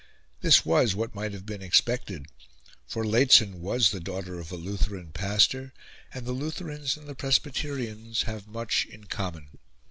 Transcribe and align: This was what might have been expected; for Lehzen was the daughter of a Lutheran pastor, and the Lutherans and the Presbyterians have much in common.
This 0.41 0.65
was 0.65 0.95
what 0.95 1.13
might 1.13 1.31
have 1.31 1.45
been 1.45 1.61
expected; 1.61 2.25
for 2.87 3.05
Lehzen 3.05 3.59
was 3.61 3.91
the 3.91 3.99
daughter 3.99 4.39
of 4.39 4.51
a 4.51 4.55
Lutheran 4.55 5.11
pastor, 5.11 5.73
and 6.11 6.25
the 6.25 6.31
Lutherans 6.33 6.97
and 6.97 7.07
the 7.07 7.13
Presbyterians 7.13 8.23
have 8.23 8.47
much 8.47 8.87
in 8.87 9.03
common. 9.03 9.59